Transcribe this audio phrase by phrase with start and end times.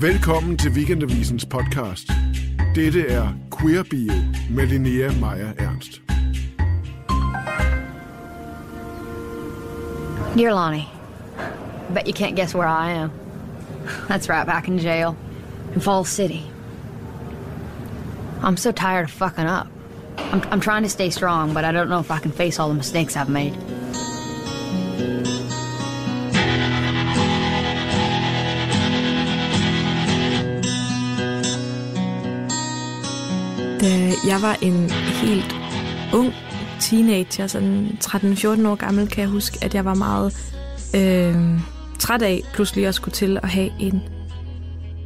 [0.00, 2.10] Velkommen til Weekendavisens podcast.
[2.74, 4.12] Dette er Queer Bio
[4.50, 6.00] med Linnea Meyer Ernst.
[10.36, 10.88] Dear Lonnie,
[11.90, 13.10] I bet you can't guess where I am.
[14.08, 15.16] That's right, back in jail.
[15.74, 16.42] In Falls City.
[18.42, 19.66] I'm so tired of fucking up.
[20.32, 22.68] I'm, I'm trying to stay strong, but I don't know if I can face all
[22.68, 23.54] the mistakes I've made.
[33.80, 35.56] Da øh, jeg var en helt
[36.14, 36.32] ung
[36.80, 40.36] teenager, sådan 13-14 år gammel, kan jeg huske, at jeg var meget
[40.96, 41.60] øh,
[41.98, 44.02] træt af pludselig at skulle til at have en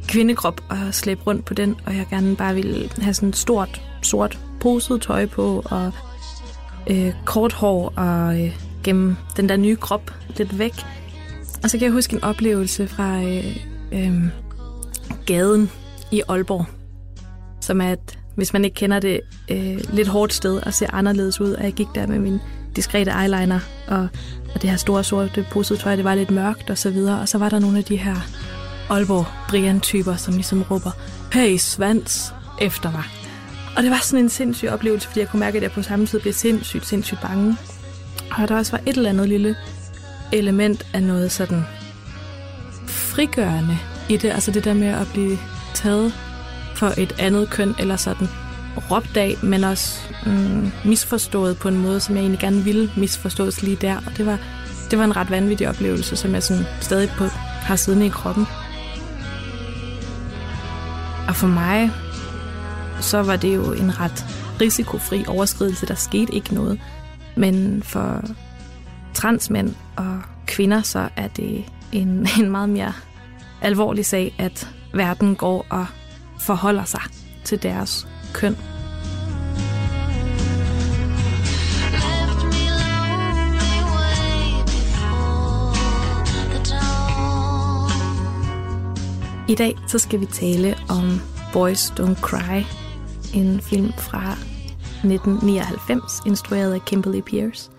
[0.07, 3.81] kvindekrop og slæbe rundt på den, og jeg gerne bare ville have sådan et stort,
[4.01, 5.91] sort poset tøj på, og
[6.89, 10.73] øh, kort hår, og øh, gemme den der nye krop lidt væk.
[11.63, 13.57] Og så kan jeg huske en oplevelse fra øh,
[13.91, 14.23] øh,
[15.25, 15.71] gaden
[16.11, 16.65] i Aalborg,
[17.61, 21.41] som er et, hvis man ikke kender det, øh, lidt hårdt sted og ser anderledes
[21.41, 21.53] ud.
[21.53, 22.39] Og jeg gik der med min
[22.75, 24.07] diskrete eyeliner og,
[24.55, 27.19] og det her store sorte posede tøj, det var lidt mørkt og så videre.
[27.19, 28.15] Og så var der nogle af de her
[28.89, 30.91] Aalborg Brian-typer, som ligesom råber,
[31.33, 33.03] hey Svans, efter mig.
[33.77, 36.05] Og det var sådan en sindssyg oplevelse, fordi jeg kunne mærke, at jeg på samme
[36.05, 37.57] tid blev sindssygt, sindssygt bange.
[38.31, 39.55] Og der også var et eller andet lille
[40.31, 41.63] element af noget sådan
[42.87, 43.77] frigørende
[44.09, 44.29] i det.
[44.29, 45.37] Altså det der med at blive
[45.73, 46.13] taget
[46.75, 48.27] for et andet køn, eller sådan
[48.91, 53.63] råbt af, men også mm, misforstået på en måde, som jeg egentlig gerne ville misforstås
[53.63, 53.97] lige der.
[53.97, 54.39] Og det var,
[54.91, 57.25] det var en ret vanvittig oplevelse, som jeg sådan stadig på,
[57.61, 58.45] har siddende i kroppen.
[61.27, 61.91] Og for mig,
[62.99, 64.25] så var det jo en ret
[64.61, 65.85] risikofri overskridelse.
[65.85, 66.79] Der skete ikke noget.
[67.35, 68.23] Men for
[69.13, 72.93] transmænd og kvinder, så er det en, en meget mere
[73.61, 75.85] alvorlig sag, at verden går og
[76.39, 77.01] forholder sig
[77.43, 78.57] til deres køn.
[81.91, 85.73] Left me lonely before
[86.49, 87.89] the dawn.
[89.49, 91.21] I dag så skal vi tale om
[91.53, 92.63] Boys Don't Cry,
[93.33, 97.71] en film fra 1999, instrueret af Kimberly Pierce,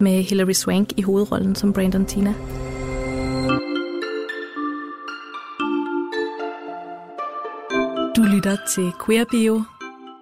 [0.00, 2.34] med Hilary Swank i hovedrollen som Brandon Tina.
[8.32, 9.62] Lytter til Queer Bio.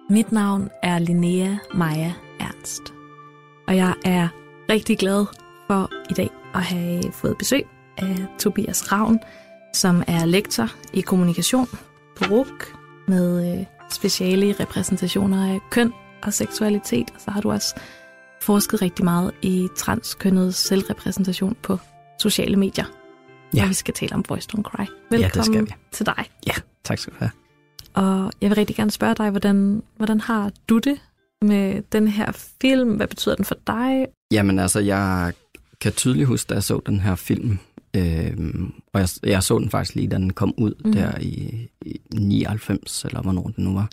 [0.09, 2.81] Mit navn er Linnea Maja Ernst.
[3.67, 4.27] Og jeg er
[4.69, 5.25] rigtig glad
[5.67, 7.67] for i dag at have fået besøg
[7.97, 9.19] af Tobias Ravn,
[9.73, 11.67] som er lektor i kommunikation
[12.17, 12.75] på RUK
[13.07, 15.93] med øh, speciale i repræsentationer af køn
[16.23, 17.11] og seksualitet.
[17.15, 17.75] Og så har du også
[18.41, 21.77] forsket rigtig meget i transkønnet selvrepræsentation på
[22.19, 22.85] sociale medier.
[23.55, 23.63] Ja.
[23.63, 24.85] Og vi skal tale om Boys Don't Cry.
[25.11, 25.73] det Velkommen skal vi.
[25.91, 26.25] til dig.
[26.47, 27.31] Ja, tak skal du have.
[27.93, 30.97] Og jeg vil rigtig gerne spørge dig, hvordan, hvordan har du det
[31.41, 32.31] med den her
[32.61, 32.95] film?
[32.95, 34.05] Hvad betyder den for dig?
[34.31, 35.33] Jamen altså, jeg
[35.81, 37.59] kan tydeligt huske, da jeg så den her film,
[37.95, 38.33] øh,
[38.93, 40.91] og jeg, jeg så den faktisk lige, da den kom ud mm.
[40.91, 43.89] der i, i 99, eller hvornår det nu var,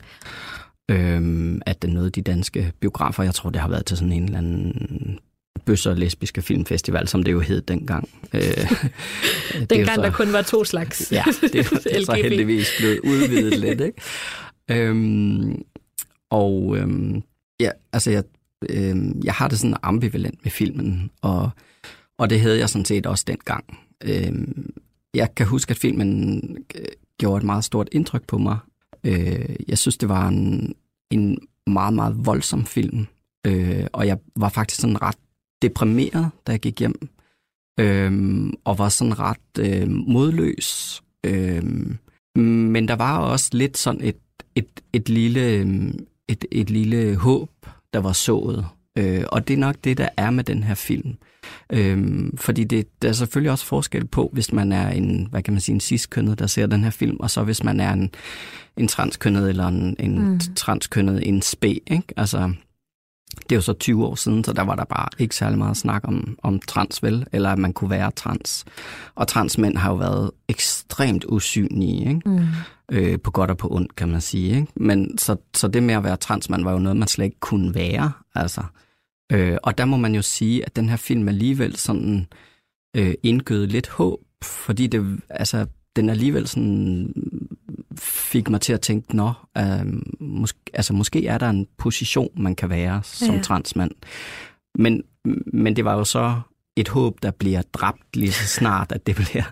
[0.91, 3.23] øh, at den nåede de danske biografer.
[3.23, 5.19] Jeg tror, det har været til sådan en eller anden
[5.59, 8.09] bøsser lesbiske filmfestival, som det jo hed dengang.
[8.35, 8.43] Øh,
[9.71, 13.81] Dengang der kun var to slags Ja, det, det er så heldigvis blevet udvidet lidt,
[13.81, 14.01] ikke?
[14.71, 15.63] Øhm,
[16.31, 17.23] og øhm,
[17.61, 18.25] ja, altså jeg,
[18.71, 21.51] øhm, jeg har det sådan ambivalent med filmen, og,
[22.19, 23.79] og det havde jeg sådan set også dengang.
[24.05, 24.71] Øhm,
[25.15, 26.41] jeg kan huske, at filmen
[26.75, 26.85] øh,
[27.19, 28.59] gjorde et meget stort indtryk på mig.
[29.05, 30.75] Øh, jeg synes, det var en,
[31.11, 33.07] en meget, meget voldsom film,
[33.47, 35.17] øh, og jeg var faktisk sådan ret
[35.63, 37.09] deprimeret, da jeg gik hjem
[37.81, 41.03] øhm, og var sådan ret øh, modløs.
[41.27, 41.99] Øhm,
[42.37, 44.17] men der var også lidt sådan et,
[44.55, 45.99] et, et, lille, øhm,
[46.29, 47.51] et, et lille håb,
[47.93, 48.67] der var sået.
[48.99, 51.15] Øh, og det er nok det, der er med den her film.
[51.73, 55.55] Øhm, fordi det, der er selvfølgelig også forskel på, hvis man er en, hvad kan
[55.55, 58.11] man sige, en cis-kønnet, der ser den her film, og så hvis man er en,
[58.77, 60.41] en transkønnet eller en, en mm.
[60.57, 62.15] transkønnet en spæ, ikke?
[62.17, 62.53] Altså,
[63.37, 65.77] det er jo så 20 år siden, så der var der bare ikke særlig meget
[65.77, 67.27] snak om, om trans, vel?
[67.33, 68.65] Eller at man kunne være trans.
[69.15, 72.21] Og transmænd har jo været ekstremt usynlige, ikke?
[72.27, 72.47] Mm.
[72.93, 74.57] Øh, på godt og på ondt, kan man sige.
[74.57, 74.73] Ikke?
[74.77, 77.75] Men så, så det med at være transmand var jo noget, man slet ikke kunne
[77.75, 78.13] være.
[78.35, 78.63] Altså.
[79.33, 82.27] Øh, og der må man jo sige, at den her film alligevel sådan
[82.97, 85.67] øh, indgød lidt håb, fordi det, altså,
[85.97, 87.15] den alligevel sådan
[87.99, 89.87] fik mig til at tænke, nå, øh,
[90.21, 93.43] måske, altså, måske er der en position, man kan være som Ja.
[93.43, 93.91] transmand.
[94.79, 95.03] Men,
[95.53, 96.41] men det var jo så
[96.77, 99.45] et håb, der bliver dræbt lige så snart, at det bliver,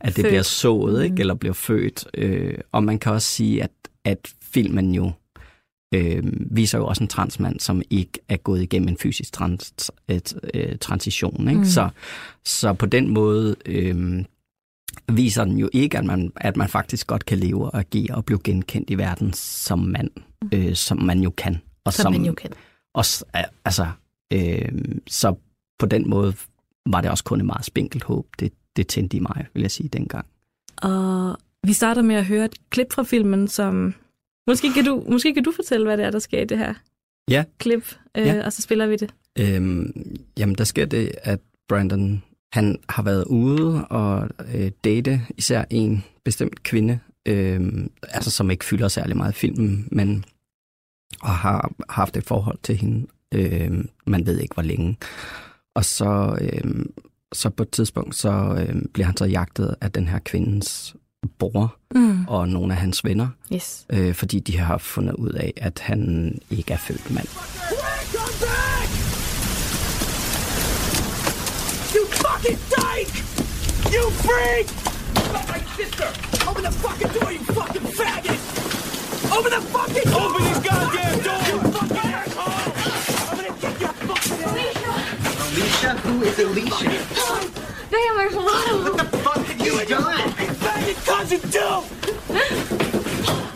[0.00, 0.26] at det Født.
[0.26, 1.12] bliver sået, ikke?
[1.14, 1.20] Mhm.
[1.20, 2.04] eller bliver født.
[2.14, 3.70] Øh, og man kan også sige, at,
[4.04, 5.12] at filmen jo
[5.94, 10.34] øh, viser jo også en transmand, som ikke er gået igennem en fysisk trans, et,
[10.54, 11.48] øh, transition.
[11.48, 11.60] Ikke?
[11.60, 11.64] Mhm.
[11.64, 11.88] Så,
[12.44, 14.24] så på den måde øh,
[15.12, 18.24] viser den jo ikke, at man, at man faktisk godt kan leve og agere og
[18.24, 20.10] blive genkendt i verden som mand,
[20.54, 21.58] øh, som man jo kan.
[21.84, 22.50] Og Som man jo kan.
[22.94, 23.04] og,
[23.64, 23.86] altså,
[24.32, 24.72] øh,
[25.06, 25.34] så
[25.78, 26.34] på den måde
[26.86, 28.26] var det også kun et meget spinkelt håb.
[28.40, 30.26] Det, det tændte i mig, vil jeg sige, dengang.
[30.76, 31.36] Og
[31.66, 33.94] vi starter med at høre et klip fra filmen, som...
[34.46, 36.74] Måske kan du, måske kan du fortælle, hvad det er, der sker i det her
[37.28, 37.44] Ja.
[37.58, 38.44] klip, øh, Ja.
[38.44, 39.14] og så spiller vi det.
[39.38, 42.22] Øhm, jamen, der sker det, at Brandon
[42.54, 48.64] han har været ude og øh, date især en bestemt kvinde, øh, altså som ikke
[48.64, 50.24] fylder særlig meget i filmen, men
[51.20, 53.06] og har haft et forhold til hende.
[53.34, 54.96] Øh, man ved ikke, hvor længe.
[55.74, 56.84] Og så, øh,
[57.32, 58.30] så på et tidspunkt, så
[58.68, 60.96] øh, bliver han så jagtet af den her kvindes
[61.38, 62.24] bror Mm.
[62.28, 63.86] og nogle af hans venner, Yes.
[63.92, 67.26] øh, fordi de har fundet ud af, at han ikke er født mand.
[72.44, 73.14] Fucking dyke!
[73.90, 74.68] You freak!
[75.32, 76.08] My sister!
[76.48, 78.40] Open the fucking door, you fucking faggot!
[79.36, 80.30] Open the fucking door!
[80.30, 81.40] Open this goddamn door!
[81.48, 83.28] You fucking asshole!
[83.30, 84.42] I'm gonna get your fucking
[85.40, 85.90] Alicia?
[85.98, 87.50] Who is Alicia?
[87.90, 88.96] Damn, there's a lot of them.
[88.96, 90.30] What the fuck have you done?
[90.60, 91.74] faggot cousin too!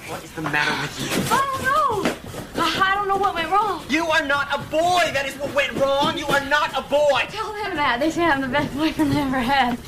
[0.09, 1.11] What is the matter with you?
[1.31, 2.19] I don't know.
[2.61, 3.85] I don't know what went wrong.
[3.89, 5.11] You are not a boy!
[5.13, 6.17] That is what went wrong!
[6.17, 7.27] You are not a boy!
[7.29, 7.53] Tell
[8.01, 9.77] They say I'm the best boyfriend they ever had.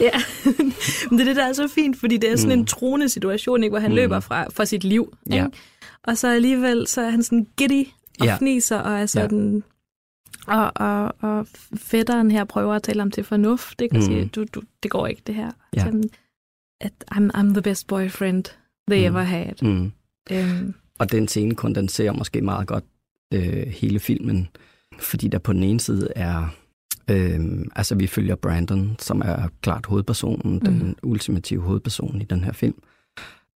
[0.00, 0.10] Ja,
[1.10, 2.60] men det er det, der er så fint, fordi det er sådan mm.
[2.60, 3.94] en troende situation, ikke, hvor han mm.
[3.96, 5.16] løber fra, fra sit liv.
[5.30, 5.44] Ja.
[5.44, 5.56] Ikke?
[6.02, 7.86] Og så alligevel, så er han sådan giddy
[8.20, 8.36] og Ja.
[8.36, 9.62] fniser, og er sådan...
[10.46, 11.46] Og, og, og
[11.76, 13.96] fætteren her prøver at tale ham til fornuft, ikke?
[13.96, 14.06] Og Mm.
[14.06, 15.50] siger, du, du, det går ikke, det her.
[15.76, 15.80] Ja.
[15.84, 16.04] Sådan,
[16.80, 18.44] at I'm, I'm the best boyfriend
[18.90, 19.04] they Mm.
[19.16, 19.62] ever had.
[19.62, 19.92] Mm.
[20.30, 22.84] Øhm, Og den scene kondenserer måske meget godt
[23.34, 24.48] øh, hele filmen,
[24.98, 26.54] fordi der på den ene side er,
[27.10, 30.60] øh, altså vi følger Brandon, som er klart hovedpersonen, mm.
[30.60, 32.82] den ultimative hovedperson i den her film,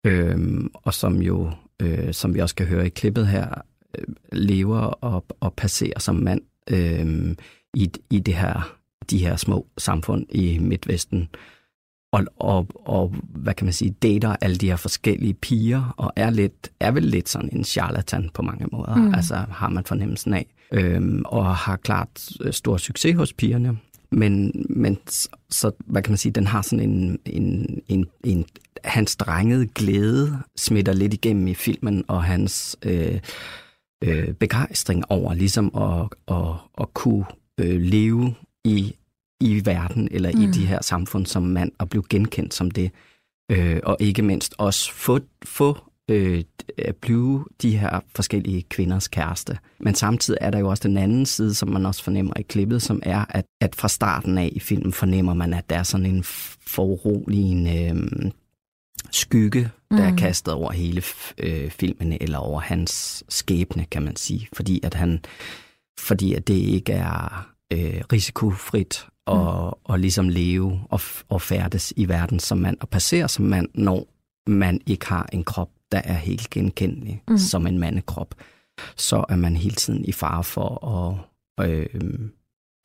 [0.06, 1.50] øh, og som jo,
[1.83, 3.62] øh, som vi også kan høre i klippet her,
[3.99, 6.41] øh, lever og, og passerer som mand
[6.71, 7.37] øh,
[7.75, 8.77] i, i det her,
[9.11, 11.29] de her små samfund i Midtvesten,
[12.12, 16.31] og, og, og hvad kan man sige, dater alle de her forskellige piger, og er,
[16.31, 19.14] lidt, er vel lidt sådan en charlatan på mange måder, mm.
[19.14, 23.78] altså har man fornemmelsen af, øhm, og har klart øh, stor succes hos pigerne.
[24.10, 24.99] Men, men
[25.50, 28.44] så, hvad kan man sige, den har sådan en, en, en, en
[28.84, 33.20] hans drengede glæde smitter lidt igennem i filmen, og hans øh,
[34.05, 37.25] øh, begejstring over ligesom at, at, at kunne
[37.60, 38.34] øh, leve
[38.64, 38.94] i
[39.40, 40.43] i verden eller mm.
[40.43, 42.90] i de her samfund som mand og blive genkendt som det.
[43.50, 46.44] Øh, og ikke mindst også få, få øh,
[46.79, 49.58] at blive de her forskellige kvinders kæreste.
[49.81, 52.82] Men samtidig er der jo også den anden side, som man også fornemmer i klippet,
[52.82, 56.06] som er, at, at fra starten af i filmen fornemmer man, at der er sådan
[56.06, 56.25] en
[56.67, 58.31] foruroligende øh,
[59.11, 61.02] skygge, der er kastet over hele
[61.38, 64.49] øh, filmen, eller over hans skæbne, kan man sige.
[64.52, 65.20] Fordi at han,
[65.99, 69.95] fordi at det ikke er øh, risikofrit mm.
[69.95, 74.08] at ligesom leve og, og færdes i verden som mand, og passere som mand, når
[74.47, 77.39] man ikke har en krop, der er helt genkendelig mm.
[77.39, 78.35] som en mandekrop,
[78.97, 80.89] så er man hele tiden i fare for
[81.58, 81.87] at øh,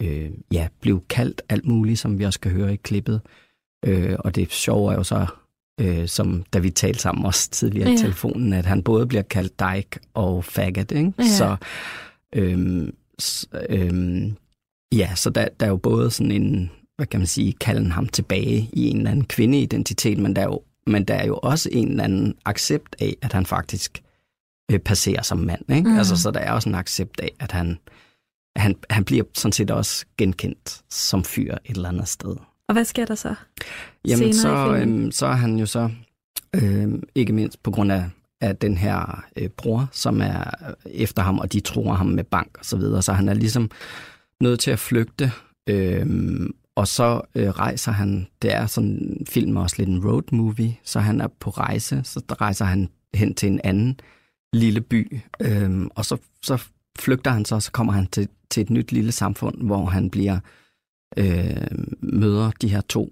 [0.03, 3.21] øh, ja, blive kaldt alt muligt, som vi også kan høre i klippet.
[3.85, 5.25] Øh, og det sjove er jo så,
[5.81, 7.95] øh, som da vi talte sammen også tidligere ja.
[7.95, 11.13] i telefonen, at han både bliver kaldt dyke og faggot, ikke?
[11.19, 11.23] Ja.
[11.23, 11.55] Så,
[12.35, 12.87] øh,
[13.69, 14.31] øh,
[14.97, 18.07] ja, så der, der er jo både sådan en, hvad kan man sige, kalden ham
[18.07, 21.69] tilbage i en eller anden kvindeidentitet, men der er jo, men der er jo også
[21.71, 24.03] en eller anden accept af, at han faktisk
[24.71, 25.71] øh, passerer som mand.
[25.71, 25.89] Ikke?
[25.89, 25.97] Mm.
[25.97, 27.77] Altså, så der er også en accept af, at han,
[28.55, 32.35] han, han bliver sådan set også genkendt som fyr et eller andet sted.
[32.67, 33.35] og hvad sker der så?
[34.07, 35.89] Jamen, så, øhm, så er han jo så,
[36.55, 38.09] øhm, ikke mindst på grund af,
[38.41, 40.43] af den her øh, bror, som er
[40.85, 43.69] efter ham, og de tror ham med bank og så videre, så han er ligesom
[44.43, 45.31] nødt til at flygte,
[45.69, 50.77] øhm, og så øh, rejser han, det er sådan, film også lidt en road movie,
[50.83, 53.99] så han er på rejse, så rejser han hen til en anden
[54.53, 56.63] lille by, øhm, og så, så
[56.99, 60.09] flygter han så, og så kommer han til, til et nyt lille samfund, hvor han
[60.09, 60.39] bliver
[61.17, 63.11] øh, møder de her to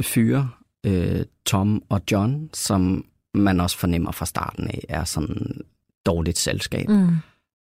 [0.00, 0.50] fyre,
[0.86, 5.60] øh, Tom og John, som man også fornemmer fra starten af, er sådan
[6.06, 6.88] dårligt selskab.
[6.88, 7.16] Mm.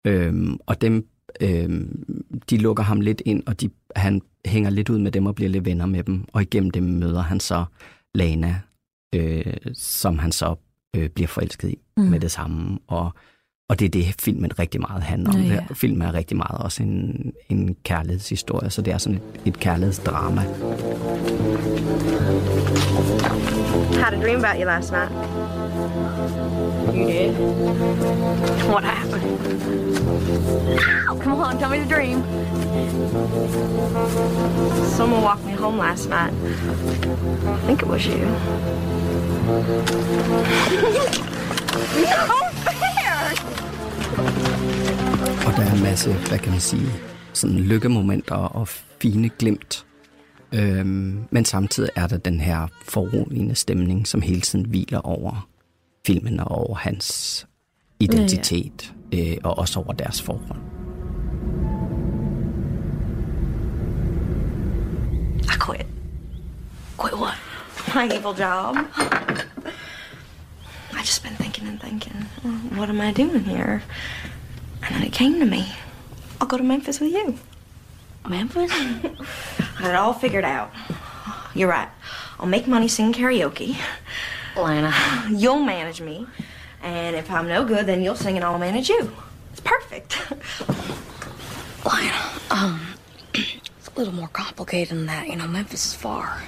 [0.07, 1.07] Øhm, og dem,
[1.41, 2.03] øhm,
[2.49, 5.49] de lukker ham lidt ind, og de, han hænger lidt ud med dem og bliver
[5.49, 7.65] lidt venner med dem, og igennem dem møder han så
[8.15, 8.61] Lana,
[9.15, 10.55] øh, som han så
[10.95, 12.03] øh, bliver forelsket i mm.
[12.03, 13.11] med det samme, og,
[13.69, 15.35] og det er det, filmen rigtig meget handler om.
[15.39, 15.59] Ja, Ja.
[15.73, 20.41] Filmen er rigtig meget også en, en kærlighedshistorie, så det er sådan et, et kærlighedsdrama.
[24.01, 25.11] Had a dream about you last night.
[26.95, 27.31] You did?
[28.69, 29.21] What happened?
[31.23, 32.23] Come on, tell me the dream.
[34.97, 36.33] Someone walked me home last night.
[36.33, 36.35] I
[37.65, 38.17] think it was you.
[42.05, 42.54] no!
[45.47, 46.89] Og der er en masse, hvad kan man sige,
[47.33, 48.67] sådan lykkemomenter og
[49.01, 49.85] fine glimt.
[50.53, 55.47] Øhm, men samtidig er der den her foruroligende stemning, som hele tiden hviler over
[56.07, 57.47] filmen og over hans
[57.99, 59.31] identitet, ja, ja.
[59.31, 60.59] Øh, og også over deres forhold.
[65.43, 65.87] I quit.
[67.01, 67.37] Quit what?
[67.95, 68.75] My evil job.
[71.05, 72.13] I just been thinking and thinking,
[72.75, 73.83] what am I doing here?
[74.81, 75.71] And then it came to me.
[76.41, 77.37] I'll go to Memphis with you.
[78.27, 78.71] Memphis?
[78.73, 80.71] I had it all figured out.
[81.53, 81.89] You're right.
[82.39, 83.77] I'll make money singing karaoke.
[84.57, 84.91] Lana.
[85.29, 86.25] You'll manage me.
[86.81, 89.11] And if I'm no good, then you'll sing and I'll manage you.
[89.51, 90.17] It's perfect.
[91.85, 92.81] Lana, um,
[93.35, 95.27] it's a little more complicated than that.
[95.27, 96.41] You know, Memphis is far.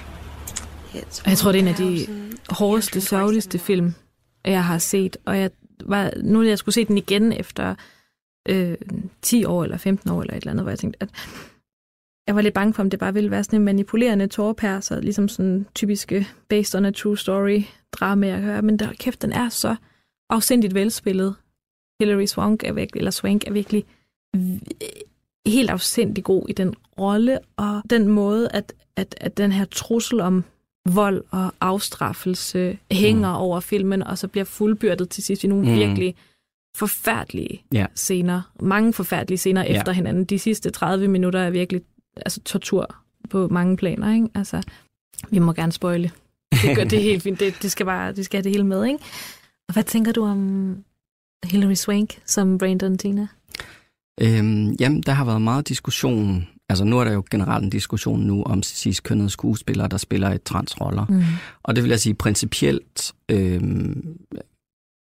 [0.94, 2.06] It's Og jeg tror, det er en af de
[2.48, 3.94] hårdeste, sørgeligste film,
[4.52, 5.16] jeg har set.
[5.24, 5.50] Og jeg
[5.84, 7.74] var, nu jeg skulle se den igen efter
[8.48, 8.76] øh,
[9.22, 11.10] 10 år eller 15 år eller et eller andet, hvor jeg tænkte, at
[12.26, 15.28] jeg var lidt bange for, om det bare ville være sådan en manipulerende tårperser, ligesom
[15.28, 17.62] sådan typiske based on a true story
[17.92, 18.60] drama, jeg hører.
[18.60, 19.76] Men der, kæft, den er så
[20.30, 21.34] afsindigt velspillet.
[22.00, 23.84] Hilary Swank er virkelig, eller Swank er virkelig
[25.46, 30.20] helt afsindig god i den rolle, og den måde, at, at, at den her trussel
[30.20, 30.44] om
[30.94, 33.42] vold og afstraffelse hænger mm.
[33.42, 35.74] over filmen, og så bliver fuldbyrdet til sidst i nogle mm.
[35.74, 36.14] Virkelig
[36.76, 37.86] forfærdelige Ja.
[37.94, 38.42] scener.
[38.60, 39.78] Mange forfærdelige scener Ja.
[39.78, 40.24] efter hinanden.
[40.24, 41.82] De sidste 30 minutter er virkelig
[42.16, 42.94] altså, tortur
[43.30, 44.14] på mange planer.
[44.14, 44.28] Ikke?
[44.34, 44.62] Altså,
[45.30, 46.10] vi må gerne spoile.
[46.52, 47.40] Det, gør, det helt fint.
[47.40, 48.84] Det, det skal bare det skal have det hele med.
[48.84, 48.98] Ikke?
[49.68, 50.76] Og hvad tænker du om
[51.44, 53.26] Hilary Swank som Brandon Tina?
[54.20, 56.48] Øhm, jamen, der har været meget diskussion.
[56.68, 60.38] Altså, nu er der jo generelt en diskussion nu om cis-kønnede skuespillere, der spiller i
[60.38, 61.06] transroller.
[61.08, 61.22] Mm.
[61.62, 64.18] Og det vil jeg sige, principielt øhm,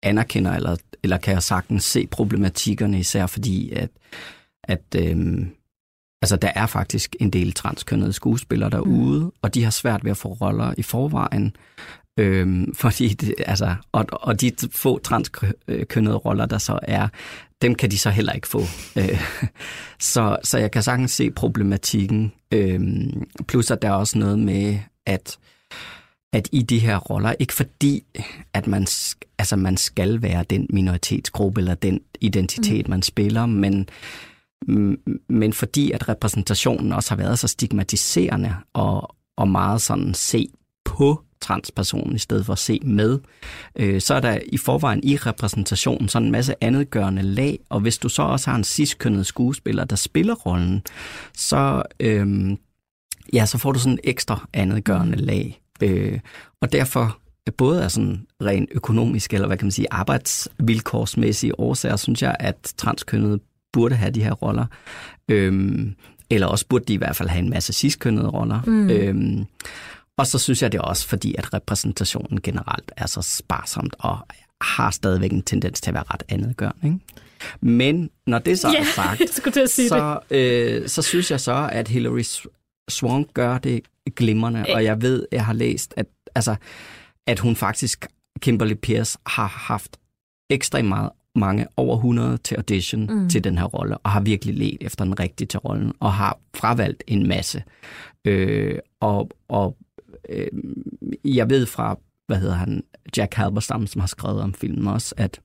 [0.03, 3.89] anerkender, eller, eller kan jeg sagtens se problematikkerne, især fordi, at,
[4.63, 5.49] at øhm,
[6.21, 9.31] altså, der er faktisk en del transkønnede skuespillere derude, mm.
[9.41, 11.55] og de har svært ved at få roller i forvejen.
[12.19, 17.07] Øhm, fordi det, altså, og, og de få transkønnede roller, der så er,
[17.61, 18.61] dem kan de så heller ikke få.
[18.97, 19.21] Øh,
[19.99, 22.31] så, så jeg kan sagtens se problematikken.
[22.51, 25.37] Øhm, plus at der er også noget med, at
[26.33, 28.03] at i de her roller, ikke fordi,
[28.53, 28.87] at man,
[29.39, 32.89] altså man skal være den minoritetsgruppe eller den identitet, mm.
[32.89, 33.89] man spiller, men,
[35.29, 40.49] men fordi, at repræsentationen også har været så stigmatiserende og, og meget sådan se
[40.85, 43.19] på transpersonen i stedet for at se med,
[43.75, 47.79] øh, så er der i forvejen i repræsentationen sådan en masse andet gørende lag, og
[47.79, 50.81] hvis du så også har en cis-kønnet skuespiller, der spiller rollen,
[51.33, 52.57] så, øh,
[53.33, 55.61] ja, så får du sådan en ekstra andet gørende lag.
[55.83, 56.19] Øh,
[56.61, 57.19] og derfor
[57.57, 62.73] både af sådan ren økonomisk, eller hvad kan man sige, arbejdsvilkårsmæssige årsager, synes jeg, at
[62.77, 63.39] transkønnede
[63.73, 64.65] burde have de her roller.
[65.29, 65.95] Øhm,
[66.29, 68.61] eller også burde de i hvert fald have en masse cis-kønnede roller.
[68.67, 68.89] Mm.
[68.89, 69.45] Øhm,
[70.19, 74.19] og så synes jeg det også, fordi at repræsentationen generelt er så sparsomt og
[74.61, 76.87] har stadigvæk en tendens til at være ret andetgørende.
[76.87, 76.99] Ikke?
[77.61, 81.69] Men når det så Ja, er sagt, jeg sige så, øh, så synes jeg så,
[81.71, 82.23] at Hilary
[82.89, 83.81] Swank gør det
[84.15, 86.55] glimrende, og jeg ved, jeg har læst, at, altså,
[87.27, 88.07] at hun faktisk,
[88.39, 89.97] Kimberly Pierce, har haft
[90.49, 93.29] ekstremt meget, mange, over 100 til audition mm.
[93.29, 96.39] til den her rolle, og har virkelig let efter den rigtige til rollen, og har
[96.55, 97.63] fravalgt en masse.
[98.25, 99.77] Øh, og og
[100.29, 100.47] øh,
[101.23, 102.83] jeg ved fra, hvad hedder han,
[103.17, 105.39] Jack Halberstam, som har skrevet om filmen også, at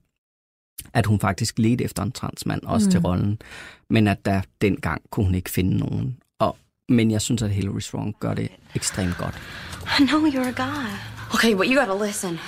[0.93, 2.91] at hun faktisk ledte efter en transmand også mm.
[2.91, 3.41] til rollen,
[3.89, 6.17] men at der dengang kunne hun ikke finde nogen.
[6.39, 6.57] Og,
[6.89, 9.35] men jeg synes, at Hilary Swank gør det ekstremt godt.
[9.99, 10.89] I know you're a guy.
[11.33, 12.39] Okay, but you gotta listen.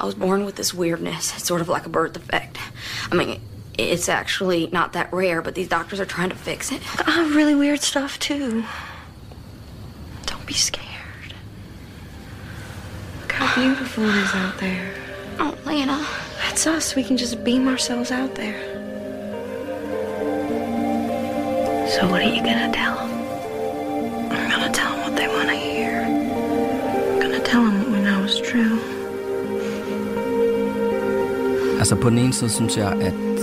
[0.00, 1.32] I was born with this weirdness.
[1.32, 2.58] It's sort of like a birth defect.
[3.12, 3.40] I mean,
[3.78, 6.80] it's actually not that rare, but these doctors are trying to fix it.
[7.06, 8.64] I have really weird stuff too.
[10.26, 10.85] Don't be scared.
[13.56, 14.92] beautiful it is out there.
[15.38, 16.06] Oh, Lana.
[16.42, 16.94] That's us.
[16.94, 18.58] We can just beam ourselves out there.
[21.88, 23.12] So what are you gonna tell them?
[24.30, 26.02] I'm gonna tell them what they wanna hear.
[26.02, 28.78] I'm gonna tell them what we know is true.
[31.78, 33.35] Altså på den ene side synes jeg, at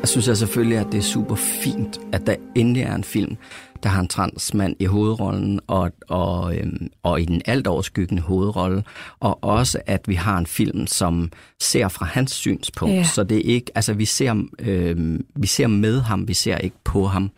[0.00, 3.36] jeg synes jeg selvfølgelig, at det er super fint, at der endelig er en film,
[3.82, 8.84] der har en transmand i hovedrollen, og, og, øhm, og i den alt overskyggende hovedrolle,
[9.20, 12.94] og også at vi har en film, som ser fra hans synspunkt.
[12.94, 13.04] Ja.
[13.04, 16.76] Så det er ikke, altså vi ser, øhm, vi ser med ham, vi ser ikke
[16.84, 17.30] på ham.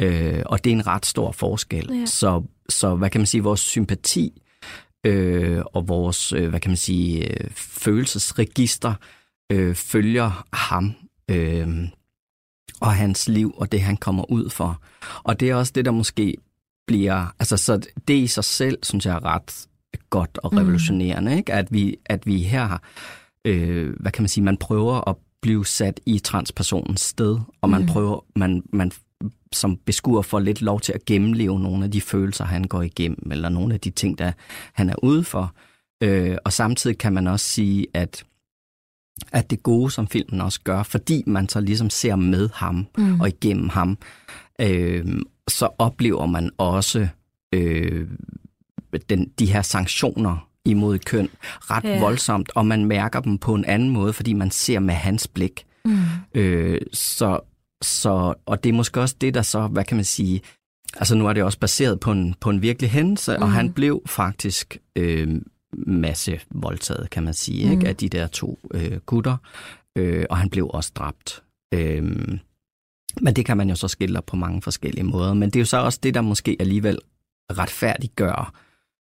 [0.00, 1.90] Øh, og det er en ret stor forskel.
[1.92, 2.06] Ja.
[2.06, 4.42] Så, så hvad kan man sige, vores sympati
[5.06, 8.94] øh, og vores, øh, hvad kan man sige, øh, følelsesregister
[9.52, 10.94] øh, følger ham
[11.30, 11.88] øh,
[12.80, 14.80] og hans liv og det, han kommer ud for.
[15.22, 16.36] Og det er også det, der måske
[16.86, 19.66] bliver, altså så det i sig selv, synes jeg er ret
[20.10, 21.36] godt og revolutionerende, mm.
[21.36, 21.52] ikke?
[21.52, 22.82] At, vi, at vi her har,
[23.44, 27.80] øh, hvad kan man sige, man prøver at blive sat i transpersonens sted, og man
[27.80, 27.86] mm.
[27.86, 28.92] prøver, man, man
[29.52, 33.32] som beskuer får lidt lov til at gennemleve nogle af de følelser, han går igennem,
[33.32, 34.32] eller nogle af de ting, der
[34.72, 35.54] han er ude for.
[36.02, 38.24] Øh, og samtidig kan man også sige, at
[39.32, 43.20] at det gode, som filmen også gør, fordi man så ligesom ser med ham mm.
[43.20, 43.98] og igennem ham,
[44.60, 45.06] øh,
[45.48, 47.08] så oplever man også
[47.54, 48.08] øh,
[49.08, 52.00] den, de her sanktioner imod køn ret ja.
[52.00, 55.66] voldsomt, og man mærker dem på en anden måde, fordi man ser med hans blik.
[55.84, 55.98] Mm.
[56.34, 57.40] Øh, så,
[57.82, 60.40] så, og det er måske også det, der så, hvad kan man sige,
[60.96, 63.42] altså nu er det også baseret på en, på en virkelig hændelse, mm.
[63.42, 65.40] og han blev faktisk øh,
[65.72, 67.72] masse voldtaget, kan man sige, mm.
[67.72, 69.36] ikke, af de der to øh, gutter,
[69.96, 71.42] øh, og han blev også dræbt.
[71.74, 72.02] Øh,
[73.20, 75.66] men det kan man jo så skille på mange forskellige måder, men det er jo
[75.66, 76.98] så også det, der måske alligevel
[77.52, 78.54] retfærdiggør,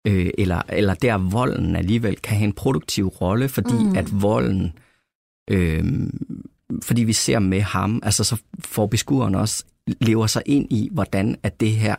[0.06, 3.96] øh, eller, eller der volden alligevel kan have en produktiv rolle, fordi mm.
[3.96, 4.72] at volden
[5.50, 5.84] øh,
[6.82, 9.64] fordi vi ser med ham, altså så får beskueren også
[10.00, 11.96] lever sig ind i, hvordan at det her,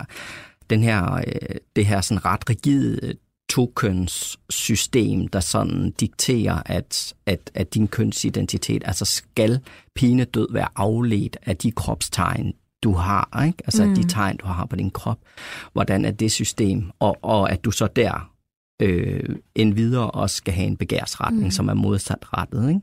[0.70, 3.14] den her, øh, det her sådan ret rigide
[3.52, 9.60] tokøns system, der sådan dikterer, at, at, at din kønsidentitet, altså skal
[9.96, 13.64] pinedød være afledt af de kropstegn, du har, ikke?
[13.66, 13.96] altså mm.
[13.96, 15.20] de tegn, du har på din krop.
[15.74, 18.32] Hvordan er det system, og, og at du så der
[18.82, 21.52] øh, en videre også skal have en begærsretning, mm.
[21.52, 22.70] som er modsatrettet.
[22.70, 22.82] Ikke?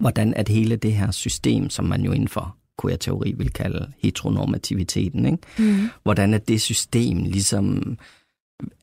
[0.00, 5.26] hvordan at hele det her system, som man jo inden for queer-teori vil kalde heteronormativiteten,
[5.26, 5.38] ikke?
[5.58, 5.88] Mm.
[6.02, 7.96] hvordan at det system ligesom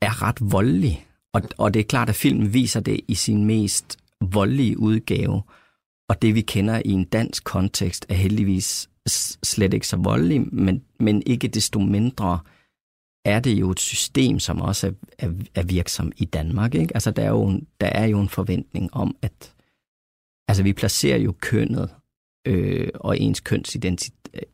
[0.02, 1.08] er ret voldelig.
[1.34, 5.42] Og, og det er klart, at filmen viser det i sin mest voldelige udgave,
[6.10, 8.90] og det vi kender i en dansk kontekst er heldigvis
[9.44, 12.40] slet ikke så voldelig, men, men ikke desto mindre
[13.26, 16.76] er det jo et system, som også er, er, er virksom i Danmark.
[16.76, 16.94] Ikke?
[16.94, 19.54] Altså, der er, jo en, der er jo en forventning om, at
[20.48, 21.90] Altså, vi placerer jo kønnet
[22.48, 24.14] øh, og ens kønsidentitet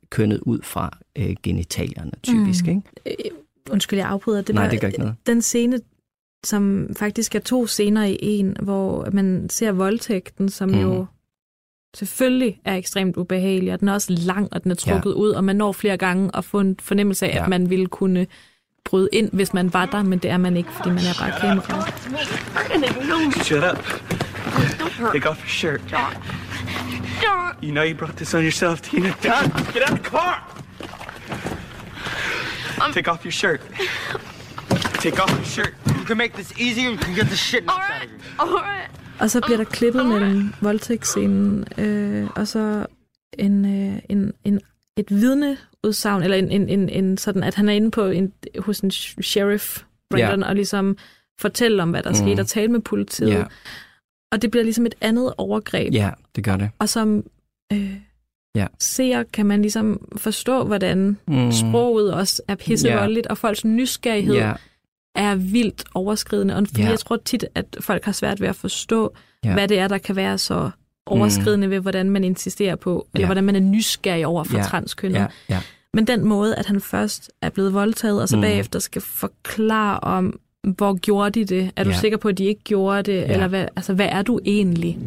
[0.10, 2.70] kønnet ud fra øh, genitalierne, typisk, mm.
[3.06, 3.32] ikke?
[3.72, 4.42] Undskyld, jeg afbryder.
[4.42, 5.16] Det Nej, var det gør ikke noget.
[5.28, 5.80] Den scene,
[6.46, 10.80] som faktisk er to scener i en, hvor man ser voldtægten, som mm.
[10.80, 11.06] jo
[11.96, 15.16] selvfølgelig er ekstremt ubehagelig, og den er også lang, og den er trukket ja.
[15.16, 17.36] ud, og man når flere gange at få en fornemmelse af.
[17.36, 17.44] Ja.
[17.44, 18.28] at man ville kunne
[18.86, 21.40] bryde ind, hvis man var der, men det er man ikke, fordi man er bare
[21.42, 21.92] kamera.
[23.44, 24.02] Shut up.
[25.14, 25.82] Take off your shirt.
[27.64, 29.14] You know you brought this on yourself, Tina.
[29.22, 29.46] Get out
[29.92, 30.49] of the car!
[32.94, 33.62] Take off your shirt.
[35.04, 35.74] Take off your shirt.
[35.88, 36.90] You can make this easier.
[36.92, 38.20] You can get the shit knocked out of you.
[38.40, 38.90] All right.
[39.20, 42.86] Og så bliver der klippet mellem voldtægtsscenen øh, og så
[43.40, 44.60] en, øh, en, en,
[44.98, 48.80] et vidneudsagn, eller en, en, en, en sådan, at han er inde på en, hos
[48.80, 50.48] en sheriff, Brandon, Ja.
[50.50, 50.98] og ligesom
[51.40, 52.16] fortælle om, hvad der mm.
[52.16, 53.30] skete, og tale med politiet.
[53.32, 53.44] Ja,
[54.32, 55.94] Og det bliver ligesom et andet overgreb.
[55.94, 56.70] ja, det gør det.
[56.80, 57.24] Og som
[57.74, 57.94] øh,
[58.56, 58.68] Ja.
[58.80, 61.52] seer kan man ligesom forstå, hvordan Mm.
[61.52, 64.54] sproget også er pissevoldeligt, og folks nysgerrighed Ja,
[65.16, 66.56] er vildt overskridende.
[66.56, 66.90] Og fordi Ja.
[66.90, 69.14] jeg tror tit, at folk har svært ved at forstå,
[69.46, 69.54] Ja.
[69.54, 70.70] hvad det er, der kan være så
[71.06, 71.72] overskridende mm.
[71.72, 73.28] ved, hvordan man insisterer på, eller Ja.
[73.28, 74.64] hvordan man er nysgerrig over for Ja.
[74.64, 75.20] transkønnet.
[75.20, 75.60] ja, ja.
[75.94, 78.42] Men den måde, at han først er blevet voldtaget, og så Mm.
[78.42, 81.72] bagefter skal forklare om, hvor gjorde de det?
[81.76, 81.96] Er du Ja.
[81.98, 83.32] sikker på, at de ikke gjorde det?
[83.32, 84.98] Eller hvad, altså, hvad er du egentlig?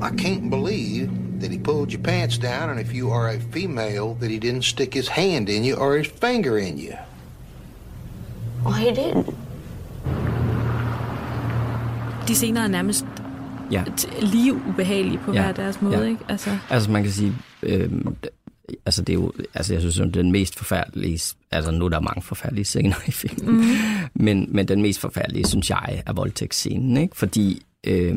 [0.00, 1.10] I can't believe
[1.40, 4.62] that he pulled your pants down, and if you are a female, that he didn't
[4.64, 6.94] stick his hand in you or his finger in you.
[8.64, 9.34] Well, he didn't.
[12.28, 13.04] De scener er nærmest
[13.72, 13.84] ja.
[14.00, 15.42] t- lige ubehagelige på Ja.
[15.42, 16.04] hver deres måde, Ja.
[16.04, 16.20] ikke?
[16.28, 17.90] Altså, Altså man kan sige, øh,
[18.86, 22.00] altså det er jo, altså jeg synes jo, den mest forfærdelige, altså nu er der
[22.00, 23.64] mange forfærdelige scener i filmen, mm.
[24.14, 27.16] men, men den mest forfærdelige, synes jeg, er voldtægtsscenen, ikke?
[27.16, 28.16] Fordi, øh,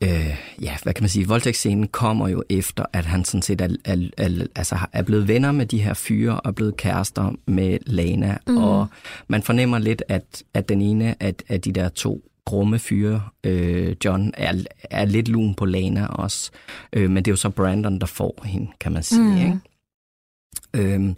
[0.00, 3.68] øh, ja, hvad kan man sige, voldtægtsscenen kommer jo efter, at han sådan set er,
[3.84, 7.78] er, er, altså er blevet venner med de her fyre, og er blevet kærester med
[7.86, 8.56] Lana, mm.
[8.56, 8.86] og
[9.28, 13.96] man fornemmer lidt, at, at den ene af, af de der to grumme fyre, øh,
[14.04, 14.54] John, er,
[14.90, 16.50] er lidt lun på Lana også.
[16.92, 19.20] Øh, men det er jo så Brandon, der får hende, kan man sige.
[19.20, 19.36] Mm.
[19.36, 20.94] Ikke?
[20.94, 21.16] Øhm,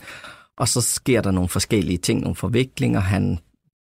[0.57, 3.01] og så sker der nogle forskellige ting, nogle forviklinger.
[3.01, 3.39] Han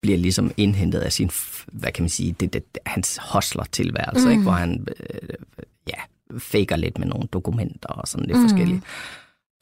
[0.06, 1.30] bliver ligesom indhentet af sin,
[1.72, 4.26] hvad kan man sige, det, det, hans hostler-tilværelse, Mm.
[4.26, 4.32] mm.
[4.32, 4.44] ikke?
[4.44, 5.30] hvor han øh,
[5.90, 6.02] ja,
[6.40, 8.44] faker lidt med nogle dokumenter og sådan lidt Mm.
[8.44, 8.50] mm.
[8.50, 8.82] forskelligt.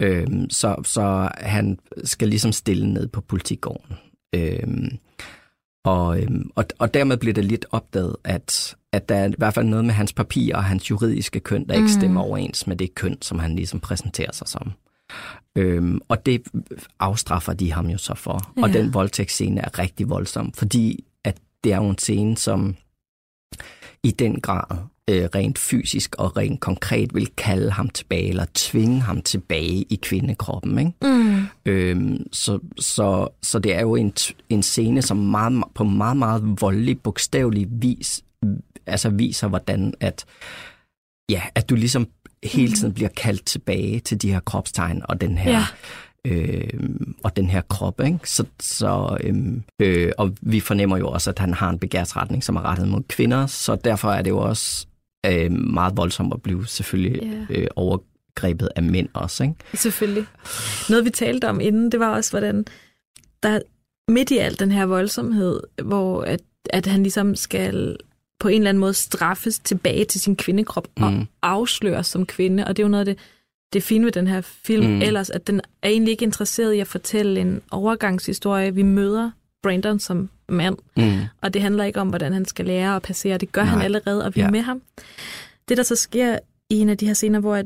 [0.01, 3.95] Øhm, så, så han skal ligesom stille ned på politigården.
[4.35, 4.89] Øhm,
[5.85, 9.53] og, øhm, og, og dermed bliver det lidt opdaget, at, at der er i hvert
[9.53, 11.99] fald noget med hans papirer og hans juridiske køn, der ikke Mm.
[11.99, 14.71] stemmer overens med det køn, som han ligesom præsenterer sig som.
[15.55, 16.43] Øhm, og det
[16.99, 18.53] afstraffer de ham jo så for.
[18.57, 18.63] Ja.
[18.63, 22.75] Og den voldtægtsscene er rigtig voldsom, fordi at det er jo en scene, som
[24.03, 24.77] i den grad
[25.09, 29.99] øh, rent fysisk og rent konkret vil kalde ham tilbage, eller tvinge ham tilbage i
[30.01, 30.79] kvindekroppen.
[30.79, 30.91] Ikke?
[31.01, 31.45] Mm.
[31.65, 34.13] Øhm, så, så, så det er jo en,
[34.49, 38.23] en scene, som meget, på meget, meget voldelig, bogstavelig vis,
[38.85, 40.25] altså viser, hvordan at,
[41.29, 42.07] ja, at du ligesom
[42.43, 45.51] hele tiden bliver kaldt tilbage til de her kropstegn og den her,
[46.25, 46.31] Ja.
[46.31, 46.69] øh,
[47.23, 48.01] og den her krop.
[48.05, 48.19] Ikke?
[48.23, 52.55] Så, så, øhm, øh, og vi fornemmer jo også, at han har en begærsretning, som
[52.55, 54.85] er rettet mod kvinder, så derfor er det jo også
[55.25, 57.55] øh, meget voldsomt at blive selvfølgelig Ja.
[57.59, 59.43] øh, overgrebet af mænd også.
[59.43, 59.55] Ikke?
[59.73, 60.25] Selvfølgelig.
[60.89, 62.65] Noget vi talte om inden, det var også, hvordan
[63.43, 63.59] der
[64.11, 67.97] midt i al den her voldsomhed, hvor at, at han ligesom skal
[68.43, 71.03] på en eller anden måde straffes tilbage til sin kvindekrop mm.
[71.03, 72.65] og afsløres som kvinde.
[72.67, 73.23] Og det er jo noget af det,
[73.73, 75.01] det fine ved den her film mm.
[75.01, 78.73] Ellers, at den er egentlig ikke interesseret i at fortælle en overgangshistorie.
[78.73, 79.31] Vi møder
[79.63, 81.19] Brandon som mand, Mm.
[81.41, 83.37] og det handler ikke om, hvordan han skal lære at passere.
[83.37, 83.69] Det gør Nej.
[83.71, 84.51] han allerede, og vi er Ja.
[84.51, 84.81] med ham.
[85.69, 87.63] Det, der så sker i en af de her scener, hvor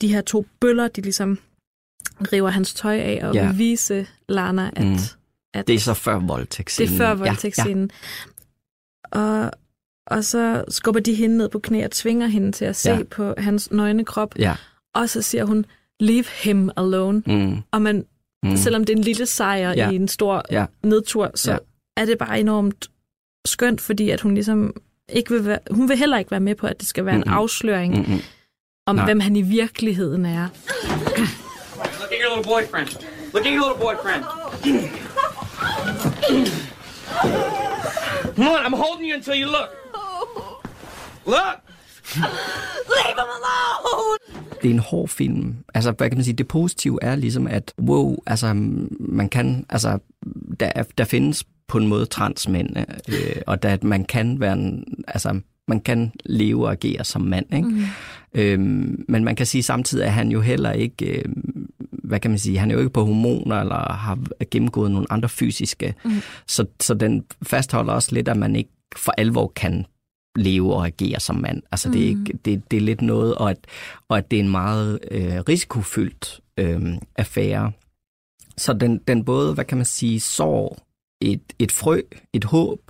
[0.00, 1.38] de her to bøller, de ligesom
[2.32, 3.52] river hans tøj af og Ja.
[3.52, 4.96] vise Lana, at, Mm.
[5.54, 6.88] at Det er så før voldtægtsscenen.
[6.92, 7.90] det er før voldtægtsscenen.
[9.14, 9.44] Ja, ja.
[9.44, 9.50] Og,
[10.06, 13.02] og så skubber de hende ned på knæ og tvinger hende til at se Ja.
[13.10, 14.34] på hans nøgne krop.
[14.38, 14.54] Ja.
[14.94, 15.66] Og så siger hun,
[16.00, 17.22] leave him alone.
[17.26, 17.56] Mm.
[17.70, 18.04] Og man,
[18.42, 18.56] Mm.
[18.56, 19.90] selvom det er en lille sejr Ja.
[19.90, 20.66] i en stor Ja.
[20.82, 21.58] nedtur, så Ja.
[21.96, 22.88] er det bare enormt
[23.46, 24.74] skønt, fordi at hun ligesom
[25.08, 27.28] ikke vil være, hun vil heller ikke være med på, at det skal være Mm-mm.
[27.30, 28.20] en afsløring Mm-mm.
[28.86, 29.04] om, Nej.
[29.04, 30.48] hvem han i virkeligheden er.
[32.00, 32.88] Look at your little boyfriend.
[33.34, 34.24] Look at your little boyfriend.
[38.36, 39.83] Come on, I'm holding you until you look.
[41.26, 41.60] Look!
[42.16, 44.44] Leave him alone!
[44.62, 45.54] Det er en hård film.
[45.74, 46.34] Altså, hvad kan man sige?
[46.34, 48.52] Det positive er ligesom, at wow, altså,
[49.00, 49.98] man kan, altså,
[50.60, 52.76] der, er- der findes på en måde transmænd,
[53.08, 57.46] øh, og der, man kan være en, altså, man kan leve og agere som mand,
[57.54, 57.68] ikke?
[57.68, 57.82] Mm.
[58.34, 61.24] Øhm, men man kan sige samtidig, at han jo heller ikke, øh,
[61.92, 64.18] hvad kan man sige, han er jo ikke på hormoner, eller har
[64.50, 66.10] gennemgået nogle andre fysiske, mm.
[66.46, 69.86] så, så den fastholder også lidt, at man ikke for alvor kan
[70.36, 71.62] leve og agere som mand.
[71.72, 73.58] Altså det, er ikke, det, det er lidt noget, og at,
[74.08, 76.82] og at det er en meget øh, risikofyldt øh,
[77.16, 77.72] affære.
[78.56, 80.78] Så den, den både, hvad kan man sige, sår
[81.20, 82.00] et, et frø,
[82.32, 82.80] et håb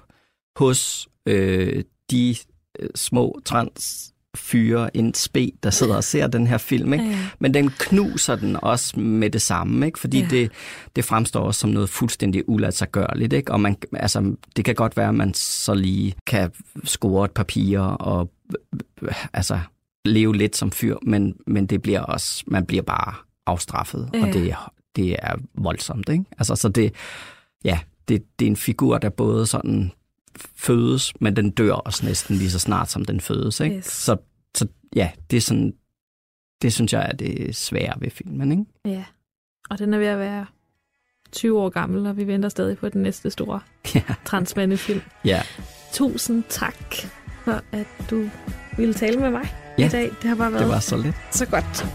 [0.57, 2.37] hos øh, de
[2.79, 6.93] øh, små trans fyre, en spe, der sidder og ser den her film.
[6.93, 7.05] Ikke?
[7.05, 7.19] Ja.
[7.39, 9.99] Men den knuser den også med det samme, ikke?
[9.99, 10.27] fordi Ja.
[10.31, 10.53] det,
[10.97, 13.33] det fremstår også som noget fuldstændig uladsiggørligt.
[13.33, 13.53] Ikke?
[13.53, 16.51] Og man, altså, det kan godt være, at man så lige kan
[16.85, 18.31] score et papir og
[19.33, 19.59] altså,
[20.05, 23.15] leve lidt som fyr, men, men det bliver også, man bliver bare
[23.47, 24.21] afstraffet, Ja.
[24.27, 26.09] og det, er- det er voldsomt.
[26.09, 26.25] Ikke?
[26.39, 26.93] Altså, så det,
[27.65, 29.91] ja, det, det er en figur, der både sådan
[30.57, 33.61] fødes, men den dør også næsten lige så snart, som den fødes.
[33.61, 33.77] Ikke?
[33.77, 33.87] Yes.
[33.87, 34.17] Så,
[34.57, 34.67] så
[34.97, 35.73] ja, det er sådan,
[36.63, 38.51] det synes jeg er det svære ved filmen.
[38.53, 38.65] Ikke?
[38.99, 39.05] Ja,
[39.71, 40.47] og den er ved at være
[41.33, 43.61] 20 år gammel, og vi venter stadig på den næste store
[43.95, 44.03] Ja.
[44.25, 45.01] transmandefilm.
[45.25, 45.43] Ja.
[45.93, 46.77] Tusind tak
[47.45, 48.29] for, at du
[48.77, 50.03] ville tale med mig Ja, i dag.
[50.23, 51.15] Det har bare været Det var så lidt.
[51.33, 51.87] så godt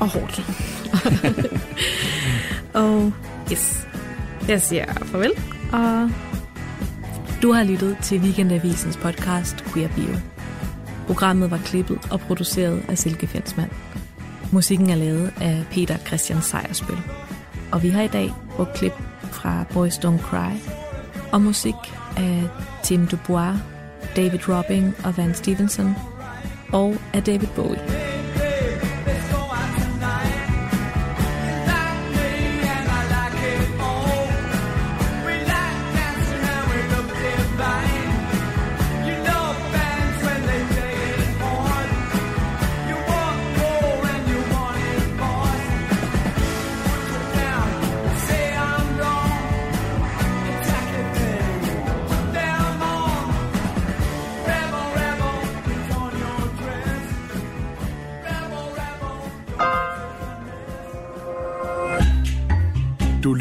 [0.00, 0.40] og hårdt.
[2.74, 3.12] og
[3.52, 3.86] yes,
[4.48, 5.32] jeg siger farvel,
[5.72, 6.10] og
[7.42, 10.14] du har lyttet til Weekendavisens podcast Queer Bio.
[11.06, 13.72] Programmet var klippet og produceret af Silke Fensmann.
[14.52, 16.98] Musikken er lavet af Peter Christian Sejersbøl.
[17.72, 20.70] Og vi har i dag brugt klip fra Boys Don't Cry
[21.32, 21.74] og musik
[22.16, 22.48] af
[22.82, 23.56] Tim Dubois,
[24.16, 25.94] David Robbing og Van Stevenson
[26.72, 28.09] og af David Bowie.